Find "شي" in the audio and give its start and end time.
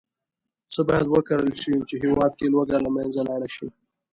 1.61-1.73, 3.55-3.67